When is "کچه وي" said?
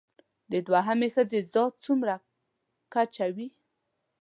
2.93-3.47